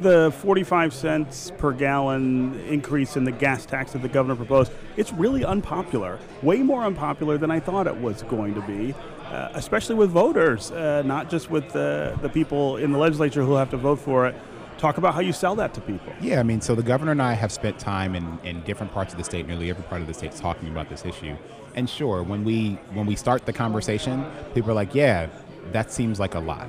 the 0.00 0.32
45 0.38 0.92
cents 0.92 1.52
per 1.58 1.72
gallon 1.72 2.58
increase 2.68 3.16
in 3.16 3.24
the 3.24 3.32
gas 3.32 3.66
tax 3.66 3.92
that 3.92 4.02
the 4.02 4.08
governor 4.08 4.36
proposed, 4.36 4.72
it's 4.96 5.12
really 5.12 5.44
unpopular. 5.44 6.18
Way 6.42 6.58
more 6.58 6.82
unpopular 6.82 7.38
than 7.38 7.50
I 7.50 7.60
thought 7.60 7.86
it 7.86 7.96
was 7.96 8.22
going 8.22 8.54
to 8.54 8.62
be, 8.62 8.94
uh, 9.26 9.50
especially 9.54 9.94
with 9.94 10.10
voters, 10.10 10.70
uh, 10.70 11.02
not 11.04 11.30
just 11.30 11.50
with 11.50 11.72
the, 11.72 12.18
the 12.22 12.28
people 12.28 12.76
in 12.76 12.92
the 12.92 12.98
legislature 12.98 13.42
who 13.42 13.54
have 13.54 13.70
to 13.70 13.76
vote 13.76 14.00
for 14.00 14.26
it. 14.26 14.34
Talk 14.78 14.96
about 14.96 15.12
how 15.12 15.20
you 15.20 15.32
sell 15.32 15.56
that 15.56 15.74
to 15.74 15.80
people. 15.80 16.12
Yeah, 16.20 16.38
I 16.38 16.44
mean, 16.44 16.60
so 16.60 16.76
the 16.76 16.84
governor 16.84 17.10
and 17.10 17.20
I 17.20 17.32
have 17.32 17.50
spent 17.50 17.80
time 17.80 18.14
in, 18.14 18.38
in 18.44 18.62
different 18.62 18.92
parts 18.92 19.12
of 19.12 19.18
the 19.18 19.24
state, 19.24 19.44
nearly 19.48 19.70
every 19.70 19.82
part 19.82 20.00
of 20.00 20.06
the 20.06 20.14
state, 20.14 20.30
talking 20.32 20.68
about 20.68 20.88
this 20.88 21.04
issue. 21.04 21.36
And 21.74 21.90
sure, 21.90 22.22
when 22.22 22.44
we 22.44 22.78
when 22.92 23.04
we 23.04 23.16
start 23.16 23.44
the 23.44 23.52
conversation, 23.52 24.24
people 24.54 24.70
are 24.70 24.74
like, 24.74 24.94
"Yeah, 24.94 25.28
that 25.72 25.90
seems 25.90 26.20
like 26.20 26.36
a 26.36 26.40
lot." 26.40 26.68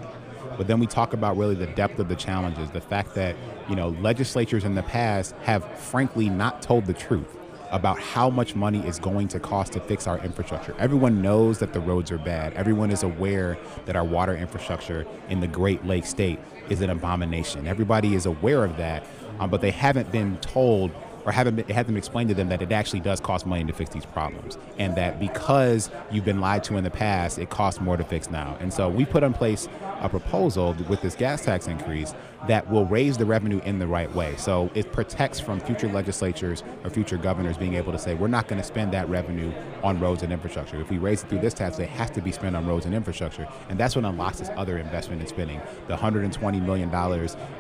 But 0.58 0.68
then 0.68 0.80
we 0.80 0.88
talk 0.88 1.14
about 1.14 1.38
really 1.38 1.54
the 1.54 1.68
depth 1.68 2.00
of 2.00 2.10
the 2.10 2.16
challenges, 2.16 2.72
the 2.72 2.82
fact 2.82 3.14
that 3.14 3.36
you 3.70 3.76
know 3.76 3.90
legislatures 4.02 4.64
in 4.64 4.74
the 4.74 4.84
past 4.84 5.36
have 5.44 5.64
frankly 5.78 6.30
not 6.30 6.64
told 6.64 6.86
the 6.86 6.94
truth 6.94 7.38
about 7.72 8.00
how 8.00 8.30
much 8.30 8.56
money 8.56 8.80
is 8.88 8.98
going 8.98 9.28
to 9.28 9.40
cost 9.40 9.74
to 9.74 9.80
fix 9.80 10.08
our 10.08 10.18
infrastructure. 10.20 10.76
Everyone 10.80 11.22
knows 11.22 11.60
that 11.60 11.74
the 11.74 11.80
roads 11.80 12.12
are 12.12 12.18
bad. 12.18 12.54
Everyone 12.54 12.90
is 12.90 13.04
aware 13.04 13.58
that 13.86 13.96
our 13.96 14.04
water 14.04 14.36
infrastructure 14.36 15.06
in 15.30 15.40
the 15.40 15.48
Great 15.48 15.86
Lake 15.86 16.06
state 16.06 16.40
is 16.70 16.82
an 16.82 16.90
abomination. 16.90 17.68
Everybody 17.68 18.16
is 18.16 18.26
aware 18.26 18.64
of 18.64 18.78
that, 18.78 19.04
um, 19.40 19.50
but 19.50 19.62
they 19.62 19.72
haven't 19.72 20.12
been 20.12 20.38
told 20.38 20.92
or 21.30 21.32
have 21.32 21.46
them, 21.46 21.58
hasn't 21.68 21.88
been 21.90 21.98
explained 21.98 22.28
to 22.28 22.34
them 22.34 22.50
that 22.50 22.60
it 22.60 22.72
actually 22.72 23.00
does 23.00 23.20
cost 23.20 23.46
money 23.46 23.64
to 23.64 23.72
fix 23.72 23.92
these 23.92 24.06
problems, 24.06 24.58
and 24.80 24.96
that 24.96 25.20
because 25.20 25.92
you've 26.12 26.26
been 26.26 26.42
lied 26.42 26.64
to 26.64 26.76
in 26.76 26.84
the 26.84 26.90
past, 26.90 27.38
it 27.38 27.52
costs 27.52 27.80
more 27.80 27.96
to 27.96 28.04
fix 28.04 28.32
now. 28.32 28.58
And 28.60 28.74
so 28.74 28.90
we 28.90 29.06
put 29.06 29.22
in 29.22 29.32
place 29.32 29.70
a 30.02 30.10
proposal 30.10 30.76
with 30.88 31.04
this 31.04 31.14
gas 31.14 31.46
tax 31.46 31.68
increase 31.68 32.16
that 32.48 32.70
will 32.70 32.86
raise 32.86 33.18
the 33.18 33.26
revenue 33.26 33.60
in 33.66 33.80
the 33.80 33.88
right 33.88 34.14
way. 34.16 34.36
So 34.38 34.72
it 34.74 34.92
protects 34.92 35.40
from 35.40 35.60
future 35.60 35.90
legislatures 35.90 36.64
or 36.84 36.90
future 36.90 37.18
governors 37.18 37.58
being 37.58 37.76
able 37.76 37.92
to 37.92 38.00
say, 38.00 38.14
we're 38.14 38.28
not 38.28 38.48
going 38.48 38.62
to 38.62 38.68
spend 38.68 38.94
that 38.94 39.10
revenue 39.10 39.52
on 39.84 40.00
roads 40.00 40.24
and 40.24 40.32
infrastructure. 40.32 40.80
If 40.80 40.90
we 40.90 40.98
raise 40.98 41.24
it 41.24 41.30
through 41.30 41.40
this 41.40 41.54
tax, 41.54 41.80
it 41.80 41.90
has 41.90 42.10
to 42.12 42.22
be 42.22 42.32
spent 42.32 42.56
on 42.56 42.66
roads 42.66 42.86
and 42.86 42.96
infrastructure. 42.96 43.48
And 43.68 43.78
that's 43.78 43.96
what 43.96 44.06
unlocks 44.06 44.40
this 44.40 44.50
other 44.56 44.78
investment 44.78 45.22
in 45.22 45.28
spending 45.28 45.62
the 45.88 45.98
$120 45.98 46.66
million 46.66 46.90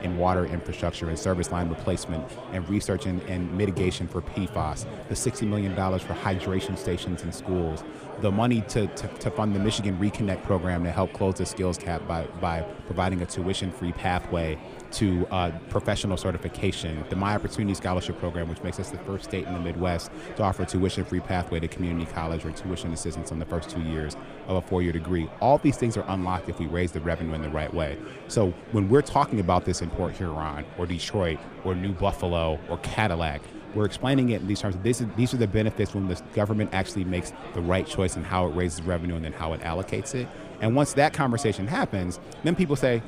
in 0.03 0.17
water 0.17 0.45
infrastructure 0.45 1.09
and 1.09 1.19
service 1.19 1.51
line 1.51 1.67
replacement 1.69 2.25
and 2.53 2.67
research 2.69 3.05
and, 3.05 3.21
and 3.23 3.57
mitigation 3.59 4.07
for 4.07 4.21
PFAS, 4.21 4.85
the 5.09 5.15
$60 5.15 5.47
million 5.47 5.75
for 5.75 6.13
hydration 6.13 6.77
stations 6.77 7.21
in 7.23 7.31
schools, 7.31 7.83
the 8.21 8.31
money 8.31 8.61
to, 8.69 8.87
to, 8.87 9.07
to 9.07 9.29
fund 9.29 9.53
the 9.53 9.59
Michigan 9.59 9.97
Reconnect 9.99 10.43
program 10.43 10.83
to 10.85 10.91
help 10.91 11.11
close 11.13 11.35
the 11.35 11.45
skills 11.45 11.77
gap 11.77 12.07
by, 12.07 12.25
by 12.41 12.61
providing 12.87 13.21
a 13.21 13.25
tuition 13.25 13.71
free 13.71 13.91
pathway 13.91 14.57
to 14.91 15.27
uh, 15.27 15.51
professional 15.69 16.17
certification, 16.17 17.03
the 17.09 17.15
My 17.15 17.35
Opportunity 17.35 17.73
Scholarship 17.73 18.19
Program, 18.19 18.49
which 18.49 18.61
makes 18.63 18.79
us 18.79 18.89
the 18.89 18.97
first 18.99 19.25
state 19.25 19.45
in 19.45 19.53
the 19.53 19.59
Midwest 19.59 20.11
to 20.35 20.43
offer 20.43 20.63
a 20.63 20.65
tuition 20.65 21.05
free 21.05 21.19
pathway 21.19 21.59
to 21.59 21.67
community 21.67 22.11
college 22.11 22.45
or 22.45 22.51
tuition 22.51 22.91
assistance 22.93 23.31
on 23.31 23.39
the 23.39 23.45
first 23.45 23.69
two 23.69 23.81
years 23.81 24.15
of 24.47 24.57
a 24.57 24.61
four 24.61 24.81
year 24.81 24.91
degree. 24.91 25.29
All 25.39 25.57
these 25.57 25.77
things 25.77 25.97
are 25.97 26.05
unlocked 26.07 26.49
if 26.49 26.59
we 26.59 26.67
raise 26.67 26.91
the 26.91 27.01
revenue 27.01 27.33
in 27.33 27.41
the 27.41 27.49
right 27.49 27.73
way. 27.73 27.97
So 28.27 28.53
when 28.71 28.89
we're 28.89 29.01
talking 29.01 29.39
about 29.39 29.65
this 29.65 29.81
in 29.81 29.89
Port 29.91 30.13
Huron 30.13 30.65
or 30.77 30.85
Detroit 30.85 31.39
or 31.63 31.75
New 31.75 31.93
Buffalo 31.93 32.59
or 32.69 32.77
Cadillac, 32.79 33.41
we're 33.75 33.85
explaining 33.85 34.29
it 34.29 34.41
in 34.41 34.47
these 34.47 34.59
terms. 34.59 34.75
This 34.81 35.01
is, 35.01 35.07
these 35.15 35.33
are 35.33 35.37
the 35.37 35.47
benefits 35.47 35.93
when 35.93 36.07
the 36.07 36.19
government 36.33 36.71
actually 36.73 37.03
makes 37.03 37.33
the 37.53 37.61
right 37.61 37.85
choice 37.85 38.15
in 38.15 38.23
how 38.23 38.47
it 38.47 38.55
raises 38.55 38.81
revenue 38.81 39.15
and 39.15 39.23
then 39.23 39.33
how 39.33 39.53
it 39.53 39.61
allocates 39.61 40.15
it. 40.15 40.27
And 40.61 40.75
once 40.75 40.93
that 40.93 41.13
conversation 41.13 41.67
happens, 41.67 42.19
then 42.43 42.55
people 42.55 42.75
say, 42.75 43.03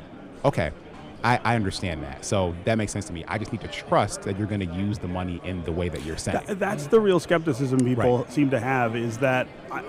okay, 0.45 0.71
I, 1.23 1.39
I 1.43 1.55
understand 1.55 2.03
that. 2.03 2.25
So 2.25 2.55
that 2.65 2.77
makes 2.77 2.91
sense 2.91 3.05
to 3.05 3.13
me. 3.13 3.23
I 3.27 3.37
just 3.37 3.51
need 3.51 3.61
to 3.61 3.67
trust 3.67 4.23
that 4.23 4.37
you're 4.37 4.47
going 4.47 4.67
to 4.67 4.75
use 4.75 4.97
the 4.99 5.07
money 5.07 5.39
in 5.43 5.63
the 5.63 5.71
way 5.71 5.87
that 5.89 6.03
you're 6.03 6.17
saying. 6.17 6.45
Th- 6.45 6.57
that's 6.57 6.87
the 6.87 6.99
real 6.99 7.19
skepticism 7.19 7.79
people 7.79 8.19
Right. 8.19 8.31
seem 8.31 8.49
to 8.51 8.59
have 8.59 8.95
is 8.95 9.19
that 9.19 9.47
I, 9.71 9.83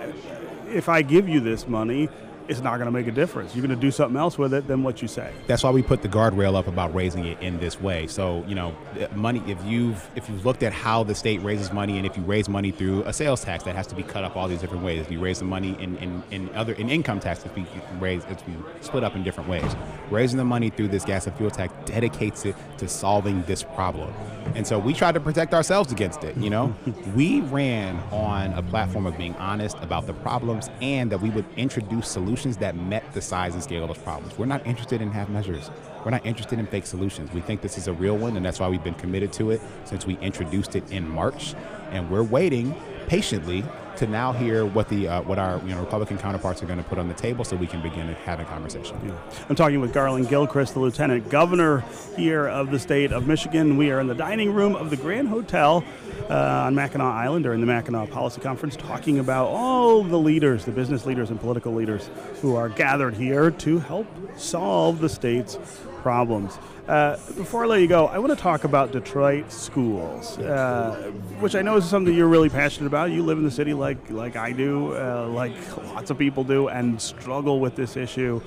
if 0.68 0.88
I 0.88 1.02
give 1.02 1.28
you 1.28 1.40
this 1.40 1.66
money, 1.66 2.08
it's 2.48 2.60
not 2.60 2.76
going 2.76 2.86
to 2.86 2.92
make 2.92 3.06
a 3.06 3.12
difference. 3.12 3.54
You're 3.54 3.66
going 3.66 3.78
to 3.78 3.80
do 3.80 3.90
something 3.90 4.16
else 4.16 4.36
with 4.36 4.52
it 4.52 4.66
than 4.66 4.82
what 4.82 5.00
you 5.00 5.08
say. 5.08 5.32
That's 5.46 5.62
why 5.62 5.70
we 5.70 5.82
put 5.82 6.02
the 6.02 6.08
guardrail 6.08 6.56
up 6.56 6.66
about 6.66 6.94
raising 6.94 7.24
it 7.24 7.40
in 7.40 7.58
this 7.58 7.80
way. 7.80 8.06
So 8.06 8.44
you 8.46 8.54
know, 8.54 8.76
money. 9.14 9.42
If 9.46 9.62
you've 9.64 10.08
if 10.16 10.28
you've 10.28 10.44
looked 10.44 10.62
at 10.62 10.72
how 10.72 11.02
the 11.02 11.14
state 11.14 11.42
raises 11.42 11.72
money, 11.72 11.96
and 11.98 12.06
if 12.06 12.16
you 12.16 12.22
raise 12.22 12.48
money 12.48 12.70
through 12.70 13.02
a 13.04 13.12
sales 13.12 13.44
tax, 13.44 13.64
that 13.64 13.76
has 13.76 13.86
to 13.88 13.94
be 13.94 14.02
cut 14.02 14.24
up 14.24 14.36
all 14.36 14.48
these 14.48 14.60
different 14.60 14.84
ways. 14.84 15.00
If 15.00 15.10
you 15.10 15.20
raise 15.20 15.38
the 15.38 15.44
money 15.44 15.76
in, 15.80 15.96
in, 15.98 16.22
in 16.30 16.54
other 16.54 16.72
in 16.74 16.90
income 16.90 17.20
tax, 17.20 17.44
it's 17.44 17.54
be 17.54 17.66
raised, 17.98 18.28
it's 18.30 18.42
be 18.42 18.54
split 18.80 19.04
up 19.04 19.14
in 19.14 19.22
different 19.22 19.48
ways. 19.48 19.74
Raising 20.10 20.38
the 20.38 20.44
money 20.44 20.70
through 20.70 20.88
this 20.88 21.04
gas 21.04 21.26
and 21.26 21.36
fuel 21.36 21.50
tax 21.50 21.72
dedicates 21.84 22.44
it 22.44 22.56
to 22.78 22.88
solving 22.88 23.42
this 23.42 23.62
problem. 23.62 24.12
And 24.54 24.66
so 24.66 24.78
we 24.78 24.92
tried 24.92 25.12
to 25.12 25.20
protect 25.20 25.54
ourselves 25.54 25.92
against 25.92 26.24
it. 26.24 26.36
You 26.36 26.50
know, 26.50 26.74
we 27.14 27.40
ran 27.42 27.96
on 28.10 28.52
a 28.54 28.62
platform 28.62 29.06
of 29.06 29.16
being 29.16 29.34
honest 29.36 29.76
about 29.80 30.06
the 30.06 30.14
problems 30.14 30.68
and 30.80 31.10
that 31.12 31.20
we 31.20 31.30
would 31.30 31.46
introduce 31.56 32.08
solutions 32.08 32.31
that 32.32 32.74
met 32.74 33.12
the 33.12 33.20
size 33.20 33.52
and 33.52 33.62
scale 33.62 33.82
of 33.82 33.88
those 33.88 33.98
problems. 33.98 34.38
We're 34.38 34.46
not 34.46 34.66
interested 34.66 35.02
in 35.02 35.10
half 35.10 35.28
measures. 35.28 35.70
We're 36.02 36.10
not 36.10 36.24
interested 36.24 36.58
in 36.58 36.66
fake 36.66 36.86
solutions. 36.86 37.30
We 37.32 37.42
think 37.42 37.60
this 37.60 37.76
is 37.76 37.88
a 37.88 37.92
real 37.92 38.16
one, 38.16 38.36
and 38.36 38.44
that's 38.44 38.58
why 38.58 38.68
we've 38.68 38.82
been 38.82 38.94
committed 38.94 39.32
to 39.34 39.50
it 39.50 39.60
since 39.84 40.06
we 40.06 40.16
introduced 40.18 40.74
it 40.74 40.90
in 40.90 41.06
March. 41.06 41.54
And 41.90 42.10
we're 42.10 42.22
waiting 42.22 42.74
patiently 43.06 43.62
to 43.96 44.06
now 44.06 44.32
hear 44.32 44.64
what 44.64 44.88
the 44.88 45.08
uh, 45.08 45.22
what 45.22 45.38
our 45.38 45.58
you 45.60 45.74
know 45.74 45.80
Republican 45.80 46.18
counterparts 46.18 46.62
are 46.62 46.66
going 46.66 46.78
to 46.78 46.84
put 46.84 46.98
on 46.98 47.08
the 47.08 47.14
table, 47.14 47.44
so 47.44 47.56
we 47.56 47.66
can 47.66 47.82
begin 47.82 48.08
having 48.24 48.46
conversation. 48.46 48.98
Yeah. 49.04 49.12
I'm 49.48 49.56
talking 49.56 49.80
with 49.80 49.92
Garland 49.92 50.28
Gilchrist, 50.28 50.74
the 50.74 50.80
Lieutenant 50.80 51.28
Governor 51.28 51.84
here 52.16 52.46
of 52.46 52.70
the 52.70 52.78
state 52.78 53.12
of 53.12 53.26
Michigan. 53.26 53.76
We 53.76 53.90
are 53.90 54.00
in 54.00 54.06
the 54.06 54.14
dining 54.14 54.52
room 54.52 54.74
of 54.76 54.90
the 54.90 54.96
Grand 54.96 55.28
Hotel 55.28 55.84
uh, 56.30 56.34
on 56.34 56.74
Mackinac 56.74 57.14
Island 57.14 57.44
during 57.44 57.60
the 57.60 57.66
Mackinac 57.66 58.10
Policy 58.10 58.40
Conference, 58.40 58.76
talking 58.76 59.18
about 59.18 59.48
all 59.48 60.02
the 60.02 60.18
leaders, 60.18 60.64
the 60.64 60.72
business 60.72 61.06
leaders 61.06 61.30
and 61.30 61.40
political 61.40 61.72
leaders 61.72 62.08
who 62.40 62.56
are 62.56 62.68
gathered 62.68 63.14
here 63.14 63.50
to 63.50 63.78
help 63.78 64.06
solve 64.36 65.00
the 65.00 65.08
state's 65.08 65.58
problems. 66.02 66.58
Uh, 66.88 67.16
before 67.36 67.64
I 67.64 67.66
let 67.66 67.80
you 67.80 67.86
go, 67.86 68.06
I 68.06 68.18
want 68.18 68.30
to 68.30 68.36
talk 68.36 68.64
about 68.64 68.92
Detroit 68.92 69.50
schools, 69.52 70.36
uh, 70.38 71.12
which 71.38 71.54
I 71.54 71.62
know 71.62 71.76
is 71.76 71.84
something 71.84 72.12
you're 72.12 72.26
really 72.28 72.48
passionate 72.48 72.88
about. 72.88 73.10
You 73.12 73.22
live 73.22 73.38
in 73.38 73.44
the 73.44 73.50
city 73.50 73.72
like 73.72 74.10
like 74.10 74.36
I 74.36 74.52
do, 74.52 74.94
uh, 74.94 75.28
like 75.28 75.54
lots 75.94 76.10
of 76.10 76.18
people 76.18 76.44
do, 76.44 76.68
and 76.68 77.00
struggle 77.00 77.60
with 77.60 77.76
this 77.76 77.96
issue 77.96 78.40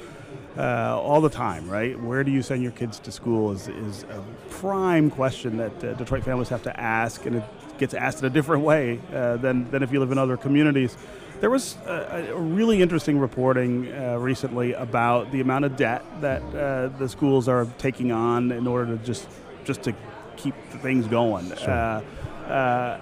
uh, 0.57 0.99
all 1.01 1.21
the 1.21 1.29
time. 1.29 1.69
Right? 1.69 1.99
Where 1.99 2.23
do 2.23 2.31
you 2.31 2.41
send 2.41 2.61
your 2.61 2.73
kids 2.73 2.99
to 2.99 3.11
school 3.11 3.51
is 3.51 3.67
is 3.67 4.03
a 4.03 4.21
prime 4.49 5.09
question 5.09 5.57
that 5.57 5.83
uh, 5.83 5.93
Detroit 5.93 6.23
families 6.23 6.49
have 6.49 6.63
to 6.63 6.79
ask, 6.79 7.25
and 7.25 7.37
it 7.37 7.43
gets 7.77 7.93
asked 7.93 8.19
in 8.19 8.25
a 8.25 8.29
different 8.29 8.63
way 8.63 8.99
uh, 9.13 9.37
than 9.37 9.69
than 9.71 9.83
if 9.83 9.91
you 9.91 9.99
live 9.99 10.11
in 10.11 10.17
other 10.17 10.37
communities. 10.37 10.95
There 11.41 11.49
was 11.49 11.77
a, 11.85 12.33
a 12.33 12.39
really 12.39 12.81
interesting 12.81 13.19
reporting 13.19 13.91
uh, 13.91 14.17
recently 14.17 14.73
about 14.73 15.31
the 15.31 15.41
amount 15.41 15.65
of 15.65 15.75
debt 15.75 16.03
that 16.21 16.41
uh, 16.55 16.87
the 16.97 17.09
schools 17.09 17.49
are 17.49 17.67
taking 17.77 18.11
on 18.11 18.51
in 18.51 18.67
order 18.67 18.97
to 18.97 19.03
just 19.03 19.27
just 19.65 19.83
to 19.83 19.93
keep 20.37 20.55
things 20.81 21.07
going. 21.07 21.47
Sure. 21.55 21.69
Uh, 21.69 22.01
uh 22.47 22.99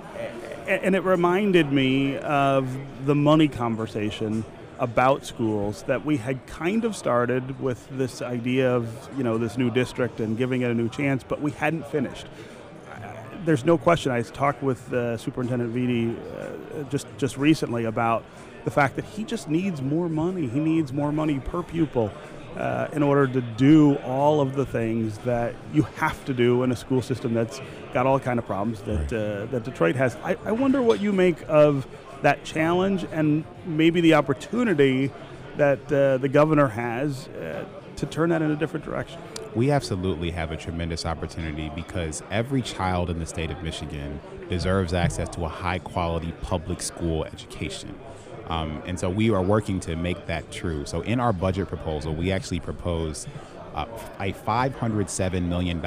and 0.66 0.96
it 0.96 1.04
reminded 1.04 1.74
me 1.74 2.18
of 2.20 2.74
the 3.06 3.14
money 3.14 3.50
conversation 3.50 4.46
about 4.80 5.26
schools 5.26 5.84
that 5.84 6.06
we 6.06 6.16
had 6.18 6.46
kind 6.48 6.86
of 6.86 6.96
started 6.96 7.60
with 7.60 7.86
this 7.98 8.22
idea 8.22 8.74
of 8.74 8.88
you 9.18 9.24
know 9.24 9.38
this 9.38 9.58
new 9.58 9.70
district 9.70 10.20
and 10.20 10.38
giving 10.38 10.62
it 10.62 10.72
a 10.72 10.74
new 10.74 10.90
chance, 10.90 11.24
but 11.24 11.42
we 11.42 11.52
hadn't 11.52 11.86
finished 11.88 12.28
there's 13.46 13.66
no 13.66 13.78
question. 13.78 14.12
I 14.12 14.22
talked 14.22 14.64
with 14.64 14.92
uh, 14.94 15.18
Superintendent 15.18 15.74
Vitti 15.74 16.16
uh, 16.16 16.84
just 16.90 17.08
just 17.18 17.38
recently 17.38 17.86
about 17.86 18.24
the 18.66 18.72
fact 18.72 18.96
that 18.96 19.06
he 19.06 19.24
just 19.24 19.50
needs 19.50 19.82
more 19.82 20.10
money. 20.10 20.48
He 20.48 20.60
needs 20.60 20.94
more 20.94 21.12
money 21.12 21.40
per 21.40 21.64
pupil 21.64 22.12
uh, 22.58 22.88
in 22.94 23.04
order 23.04 23.28
to 23.28 23.42
do 23.42 23.96
all 23.98 24.40
of 24.40 24.56
the 24.56 24.66
things 24.66 25.18
that 25.20 25.56
you 25.74 25.84
have 25.98 26.24
to 26.26 26.34
do 26.34 26.64
in 26.64 26.72
a 26.72 26.76
school 26.76 27.02
system 27.02 27.34
that's 27.34 27.60
got 27.94 28.06
all 28.06 28.20
kind 28.20 28.40
of 28.40 28.46
problems 28.46 28.82
that 28.82 29.14
uh, 29.14 29.46
that 29.52 29.64
Detroit 29.64 29.96
has. 29.96 30.16
I, 30.24 30.38
I 30.46 30.52
wonder 30.52 30.82
what 30.82 31.02
you 31.02 31.12
make 31.12 31.44
of 31.48 31.88
that 32.22 32.44
challenge 32.46 33.06
and 33.12 33.44
maybe 33.66 34.00
the 34.00 34.14
opportunity 34.14 35.12
that 35.58 35.92
uh, 35.92 36.18
the 36.18 36.30
governor 36.30 36.68
has 36.70 37.28
uh, 37.28 37.66
to 37.98 38.06
turn 38.06 38.30
that 38.30 38.42
in 38.42 38.50
a 38.50 38.56
different 38.56 38.86
direction 38.86 39.22
we 39.56 39.72
absolutely 39.72 40.32
have 40.32 40.52
a 40.52 40.58
tremendous 40.58 41.06
opportunity 41.06 41.72
because 41.76 42.24
every 42.32 42.62
child 42.62 43.10
in 43.10 43.20
the 43.20 43.26
state 43.26 43.52
of 43.52 43.62
Michigan 43.62 44.20
deserves 44.50 44.94
access 44.94 45.30
to 45.30 45.46
a 45.46 45.50
high 45.50 45.80
quality 45.80 46.34
public 46.42 46.82
school 46.82 47.24
education. 47.26 47.94
Um, 48.48 48.82
and 48.86 49.00
so 49.00 49.10
we 49.10 49.30
are 49.32 49.42
working 49.42 49.80
to 49.82 49.96
make 49.96 50.26
that 50.26 50.52
true. 50.52 50.86
So 50.86 51.02
in 51.02 51.20
our 51.20 51.32
budget 51.32 51.68
proposal, 51.68 52.14
we 52.14 52.32
actually 52.32 52.60
propose 52.60 53.28
uh, 53.76 53.86
a 54.20 54.34
$507 54.34 55.48
million 55.48 55.78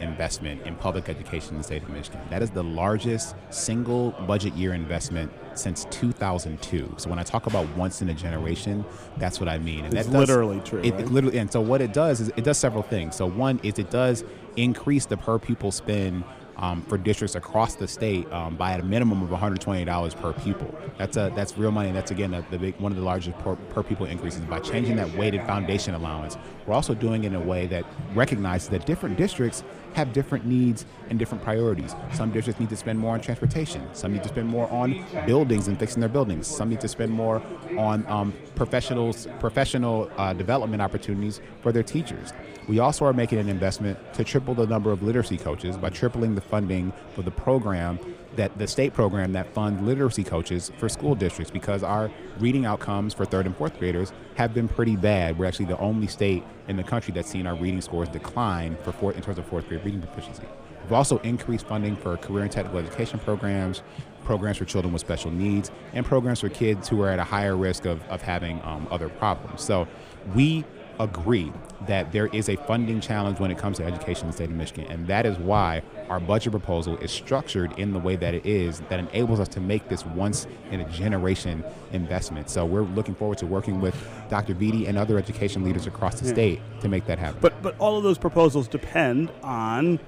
investment 0.00 0.62
in 0.66 0.74
public 0.76 1.08
education 1.08 1.52
in 1.52 1.58
the 1.58 1.64
state 1.64 1.82
of 1.82 1.88
Michigan. 1.90 2.20
That 2.30 2.42
is 2.42 2.50
the 2.50 2.62
largest 2.62 3.34
single 3.50 4.12
budget 4.26 4.54
year 4.54 4.74
investment 4.74 5.32
since 5.54 5.86
2002. 5.90 6.94
So 6.96 7.10
when 7.10 7.18
I 7.18 7.22
talk 7.22 7.46
about 7.46 7.68
once 7.76 8.02
in 8.02 8.08
a 8.08 8.14
generation, 8.14 8.84
that's 9.18 9.40
what 9.40 9.48
I 9.48 9.58
mean. 9.58 9.84
And 9.84 9.94
it's 9.94 10.06
that 10.06 10.12
does, 10.12 10.28
literally 10.28 10.60
true. 10.60 10.80
It, 10.80 10.92
right? 10.92 11.00
it 11.00 11.10
literally, 11.10 11.38
and 11.38 11.50
so 11.50 11.60
what 11.60 11.80
it 11.80 11.92
does 11.92 12.20
is 12.20 12.28
it 12.36 12.44
does 12.44 12.58
several 12.58 12.82
things. 12.82 13.16
So 13.16 13.26
one 13.26 13.60
is 13.62 13.78
it 13.78 13.90
does 13.90 14.24
increase 14.56 15.06
the 15.06 15.16
per 15.16 15.38
pupil 15.38 15.70
spend 15.70 16.24
um, 16.60 16.82
for 16.82 16.98
districts 16.98 17.34
across 17.34 17.74
the 17.74 17.88
state 17.88 18.30
um, 18.32 18.56
by 18.56 18.72
at 18.72 18.80
a 18.80 18.84
minimum 18.84 19.22
of 19.22 19.30
$120 19.30 20.20
per 20.20 20.32
pupil. 20.34 20.74
That's 20.98 21.16
a 21.16 21.32
that's 21.34 21.56
real 21.56 21.72
money. 21.72 21.90
That's 21.92 22.10
again 22.10 22.34
a, 22.34 22.44
the 22.50 22.58
big, 22.58 22.78
one 22.78 22.92
of 22.92 22.98
the 22.98 23.04
largest 23.04 23.38
per, 23.38 23.56
per 23.56 23.82
pupil 23.82 24.06
increases. 24.06 24.42
By 24.42 24.60
changing 24.60 24.96
that 24.96 25.12
weighted 25.16 25.42
foundation 25.46 25.94
allowance, 25.94 26.36
we're 26.66 26.74
also 26.74 26.94
doing 26.94 27.24
it 27.24 27.28
in 27.28 27.34
a 27.34 27.40
way 27.40 27.66
that 27.66 27.84
recognizes 28.14 28.68
that 28.68 28.86
different 28.86 29.16
districts 29.16 29.64
have 29.94 30.12
different 30.12 30.46
needs 30.46 30.84
and 31.08 31.18
different 31.18 31.42
priorities. 31.42 31.94
Some 32.12 32.30
districts 32.30 32.60
need 32.60 32.68
to 32.70 32.76
spend 32.76 32.98
more 32.98 33.14
on 33.14 33.20
transportation. 33.20 33.82
Some 33.92 34.12
need 34.12 34.22
to 34.22 34.28
spend 34.28 34.48
more 34.48 34.70
on 34.70 35.04
buildings 35.26 35.68
and 35.68 35.78
fixing 35.78 36.00
their 36.00 36.08
buildings. 36.08 36.46
Some 36.46 36.68
need 36.68 36.80
to 36.80 36.88
spend 36.88 37.10
more 37.10 37.42
on 37.76 38.06
um, 38.06 38.32
professionals, 38.54 39.26
professional 39.40 40.10
uh, 40.16 40.32
development 40.32 40.80
opportunities 40.82 41.40
for 41.62 41.72
their 41.72 41.82
teachers. 41.82 42.32
We 42.68 42.78
also 42.78 43.04
are 43.04 43.12
making 43.12 43.38
an 43.38 43.48
investment 43.48 43.98
to 44.14 44.22
triple 44.22 44.54
the 44.54 44.66
number 44.66 44.92
of 44.92 45.02
literacy 45.02 45.38
coaches 45.38 45.76
by 45.76 45.90
tripling 45.90 46.34
the 46.36 46.40
funding 46.50 46.92
for 47.14 47.22
the 47.22 47.30
program 47.30 47.98
that 48.36 48.56
the 48.58 48.66
state 48.66 48.92
program 48.92 49.32
that 49.32 49.52
funds 49.52 49.82
literacy 49.82 50.22
coaches 50.22 50.70
for 50.78 50.88
school 50.88 51.14
districts 51.14 51.50
because 51.50 51.82
our 51.82 52.10
reading 52.38 52.64
outcomes 52.64 53.12
for 53.12 53.24
third 53.24 53.46
and 53.46 53.56
fourth 53.56 53.78
graders 53.78 54.12
have 54.36 54.54
been 54.54 54.68
pretty 54.68 54.96
bad. 54.96 55.38
We're 55.38 55.46
actually 55.46 55.66
the 55.66 55.78
only 55.78 56.06
state 56.06 56.44
in 56.68 56.76
the 56.76 56.84
country 56.84 57.12
that's 57.12 57.28
seen 57.28 57.46
our 57.46 57.56
reading 57.56 57.80
scores 57.80 58.08
decline 58.08 58.76
for 58.84 58.92
fourth, 58.92 59.16
in 59.16 59.22
terms 59.22 59.38
of 59.38 59.46
fourth 59.46 59.68
grade 59.68 59.84
reading 59.84 60.00
proficiency. 60.00 60.44
We've 60.84 60.92
also 60.92 61.18
increased 61.18 61.66
funding 61.66 61.96
for 61.96 62.16
career 62.16 62.44
and 62.44 62.52
technical 62.52 62.78
education 62.78 63.18
programs, 63.18 63.82
programs 64.24 64.58
for 64.58 64.64
children 64.64 64.92
with 64.92 65.00
special 65.00 65.30
needs, 65.30 65.70
and 65.92 66.06
programs 66.06 66.40
for 66.40 66.48
kids 66.48 66.88
who 66.88 67.02
are 67.02 67.08
at 67.10 67.18
a 67.18 67.24
higher 67.24 67.56
risk 67.56 67.84
of, 67.84 68.02
of 68.08 68.22
having 68.22 68.60
um, 68.62 68.86
other 68.90 69.08
problems. 69.08 69.62
So 69.62 69.86
we 70.34 70.64
agree 71.00 71.52
that 71.86 72.12
there 72.12 72.26
is 72.26 72.48
a 72.48 72.56
funding 72.56 73.00
challenge 73.00 73.40
when 73.40 73.50
it 73.50 73.58
comes 73.58 73.78
to 73.78 73.84
education 73.84 74.24
in 74.24 74.26
the 74.28 74.32
state 74.34 74.50
of 74.50 74.54
Michigan. 74.54 74.84
And 74.90 75.06
that 75.06 75.24
is 75.24 75.38
why 75.38 75.82
our 76.08 76.20
budget 76.20 76.52
proposal 76.52 76.96
is 76.98 77.10
structured 77.10 77.76
in 77.78 77.92
the 77.92 77.98
way 77.98 78.16
that 78.16 78.34
it 78.34 78.44
is 78.44 78.80
that 78.90 79.00
enables 79.00 79.40
us 79.40 79.48
to 79.48 79.60
make 79.60 79.88
this 79.88 80.04
once 80.04 80.46
in 80.70 80.80
a 80.80 80.88
generation 80.90 81.64
investment. 81.92 82.50
So 82.50 82.66
we're 82.66 82.82
looking 82.82 83.14
forward 83.14 83.38
to 83.38 83.46
working 83.46 83.80
with 83.80 83.96
Dr. 84.28 84.54
Vitti 84.54 84.88
and 84.88 84.98
other 84.98 85.18
education 85.18 85.64
leaders 85.64 85.86
across 85.86 86.20
the 86.20 86.26
yeah. 86.26 86.32
state 86.32 86.60
to 86.82 86.88
make 86.88 87.06
that 87.06 87.18
happen. 87.18 87.38
But 87.40 87.60
but 87.62 87.78
all 87.78 87.96
of 87.96 88.02
those 88.02 88.18
proposals 88.18 88.68
depend 88.68 89.30
on 89.42 89.98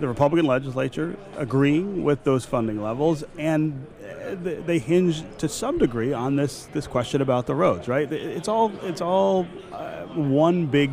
the 0.00 0.08
Republican 0.08 0.46
legislature 0.46 1.16
agreeing 1.36 2.04
with 2.04 2.24
those 2.24 2.44
funding 2.44 2.82
levels, 2.82 3.24
and 3.38 3.86
uh, 4.02 4.34
they 4.40 4.78
hinge 4.78 5.22
to 5.38 5.48
some 5.48 5.78
degree 5.78 6.12
on 6.12 6.36
this 6.36 6.66
this 6.72 6.86
question 6.86 7.22
about 7.22 7.46
the 7.46 7.54
roads. 7.54 7.88
Right? 7.88 8.10
It's 8.12 8.48
all 8.48 8.72
it's 8.82 9.00
all 9.00 9.46
uh, 9.72 10.02
one 10.06 10.66
big 10.66 10.90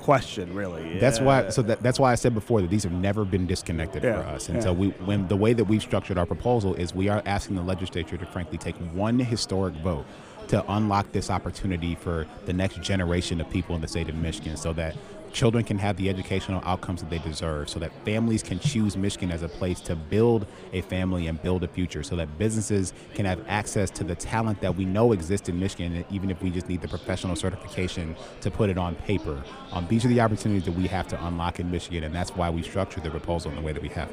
question, 0.00 0.54
really. 0.54 0.98
That's 0.98 1.18
uh, 1.18 1.24
why. 1.24 1.48
So 1.48 1.62
that, 1.62 1.82
that's 1.82 1.98
why 1.98 2.12
I 2.12 2.14
said 2.14 2.34
before 2.34 2.60
that 2.60 2.70
these 2.70 2.82
have 2.82 2.92
never 2.92 3.24
been 3.24 3.46
disconnected 3.46 4.02
yeah, 4.02 4.20
for 4.20 4.28
us. 4.28 4.48
And 4.48 4.56
yeah. 4.56 4.64
so 4.64 4.72
we, 4.72 4.88
when 5.06 5.28
the 5.28 5.36
way 5.36 5.54
that 5.54 5.64
we've 5.64 5.82
structured 5.82 6.18
our 6.18 6.26
proposal 6.26 6.74
is, 6.74 6.94
we 6.94 7.08
are 7.08 7.22
asking 7.24 7.56
the 7.56 7.62
legislature 7.62 8.18
to 8.18 8.26
frankly 8.26 8.58
take 8.58 8.76
one 8.92 9.18
historic 9.18 9.74
vote 9.76 10.04
to 10.48 10.62
unlock 10.72 11.10
this 11.12 11.30
opportunity 11.30 11.94
for 11.94 12.26
the 12.44 12.52
next 12.52 12.82
generation 12.82 13.40
of 13.40 13.48
people 13.48 13.74
in 13.74 13.80
the 13.80 13.88
state 13.88 14.10
of 14.10 14.14
Michigan, 14.14 14.58
so 14.58 14.74
that 14.74 14.94
children 15.34 15.64
can 15.64 15.76
have 15.76 15.96
the 15.96 16.08
educational 16.08 16.62
outcomes 16.64 17.00
that 17.00 17.10
they 17.10 17.18
deserve 17.18 17.68
so 17.68 17.78
that 17.80 17.92
families 18.04 18.42
can 18.42 18.58
choose 18.60 18.96
Michigan 18.96 19.32
as 19.32 19.42
a 19.42 19.48
place 19.48 19.80
to 19.80 19.96
build 19.96 20.46
a 20.72 20.80
family 20.82 21.26
and 21.26 21.42
build 21.42 21.64
a 21.64 21.68
future 21.68 22.02
so 22.04 22.14
that 22.16 22.38
businesses 22.38 22.94
can 23.14 23.26
have 23.26 23.44
access 23.48 23.90
to 23.90 24.04
the 24.04 24.14
talent 24.14 24.60
that 24.60 24.74
we 24.74 24.84
know 24.84 25.12
exists 25.12 25.48
in 25.48 25.58
Michigan 25.58 26.04
even 26.10 26.30
if 26.30 26.40
we 26.40 26.50
just 26.50 26.68
need 26.68 26.80
the 26.80 26.88
professional 26.88 27.34
certification 27.34 28.14
to 28.40 28.50
put 28.50 28.70
it 28.70 28.78
on 28.78 28.94
paper. 28.94 29.42
Um, 29.72 29.86
these 29.88 30.04
are 30.04 30.08
the 30.08 30.20
opportunities 30.20 30.64
that 30.66 30.72
we 30.76 30.86
have 30.86 31.08
to 31.08 31.26
unlock 31.26 31.58
in 31.58 31.68
Michigan 31.70 32.04
and 32.04 32.14
that's 32.14 32.30
why 32.36 32.48
we 32.48 32.62
structured 32.62 33.02
the 33.02 33.10
proposal 33.10 33.50
in 33.50 33.56
the 33.56 33.62
way 33.62 33.72
that 33.72 33.82
we 33.82 33.88
have. 33.88 34.10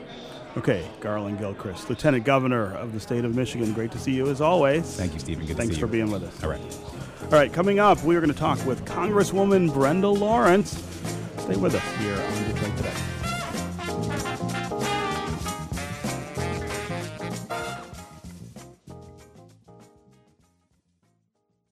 Okay, 0.58 0.86
Garland 1.00 1.40
Gilchrist, 1.40 1.88
Lieutenant 1.90 2.26
Governor 2.26 2.74
of 2.76 2.92
the 2.92 3.00
state 3.00 3.24
of 3.24 3.36
Michigan. 3.36 3.72
Great 3.72 3.92
to 3.92 4.00
see 4.00 4.12
you 4.12 4.28
as 4.28 4.42
always. 4.42 4.98
Thank 4.98 5.14
you, 5.14 5.20
Stephen. 5.20 5.46
Good 5.46 5.56
Thanks 5.56 5.70
to 5.70 5.76
see 5.76 5.80
for 5.80 5.86
you. 5.86 5.92
being 5.94 6.12
with 6.12 6.24
us. 6.24 6.44
All 6.44 6.50
right. 6.50 6.78
All 7.24 7.30
right, 7.30 7.54
coming 7.54 7.80
up, 7.80 8.04
we 8.04 8.18
are 8.18 8.20
going 8.20 8.34
to 8.34 8.38
talk 8.38 8.66
with 8.66 8.84
Congresswoman 8.84 9.74
Brenda 9.74 10.10
Lawrence. 10.10 10.91
Stay 11.42 11.56
with 11.56 11.74
us 11.74 11.84
here 11.98 12.14
on 12.14 12.54
Detroit 12.54 12.78
Today. 12.78 13.21